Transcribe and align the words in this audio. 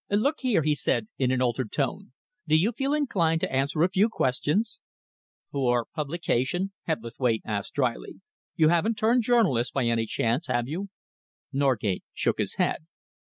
"Look 0.09 0.39
here," 0.39 0.63
he 0.63 0.73
said, 0.73 1.09
in 1.19 1.29
an 1.29 1.43
altered 1.43 1.71
tone, 1.71 2.11
"do 2.47 2.57
you 2.57 2.71
feel 2.71 2.91
inclined 2.91 3.39
to 3.41 3.53
answer 3.53 3.83
a 3.83 3.89
few 3.89 4.09
questions?" 4.09 4.79
"For 5.51 5.85
publication?" 5.93 6.71
Hebblethwaite 6.87 7.43
asked 7.45 7.75
drily. 7.75 8.19
"You 8.55 8.69
haven't 8.69 8.97
turned 8.97 9.21
journalist, 9.21 9.73
by 9.75 9.85
any 9.85 10.07
chance, 10.07 10.47
have 10.47 10.67
you?" 10.67 10.89
Norgate 11.53 12.03
shook 12.15 12.39
his 12.39 12.55
head. 12.55 12.87